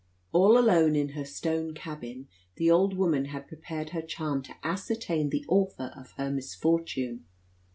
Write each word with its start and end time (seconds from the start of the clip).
All 0.31 0.57
alone 0.57 0.95
in 0.95 1.09
her 1.09 1.23
stone 1.25 1.75
cabin 1.75 2.27
the 2.55 2.71
old 2.71 2.97
woman 2.97 3.25
had 3.25 3.47
prepared 3.47 3.91
her 3.91 4.01
charm 4.01 4.41
to 4.41 4.55
ascertain 4.65 5.29
the 5.29 5.45
author 5.47 5.93
of 5.95 6.13
her 6.13 6.31
misfortune. 6.31 7.25